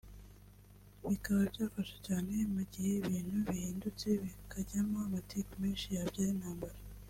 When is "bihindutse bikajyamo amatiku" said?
3.47-5.51